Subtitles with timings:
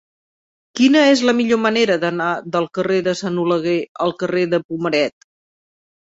[0.77, 3.75] Quina és la millor manera d'anar del carrer de Sant Oleguer
[4.07, 5.29] al carrer de Pomaret?